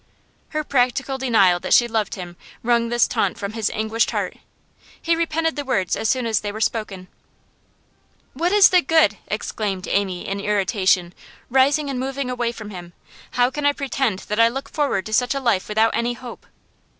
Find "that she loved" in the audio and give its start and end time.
1.59-2.15